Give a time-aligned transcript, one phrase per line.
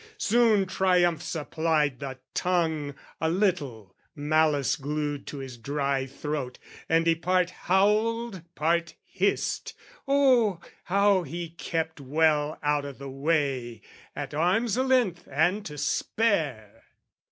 [0.17, 6.57] Soon triumph suppled the tongue A little, malice glued to his dry throat,
[6.89, 13.83] And he part howled, part hissed...oh, how he kept Well out o' the way,
[14.15, 16.85] at arm's length and to spare!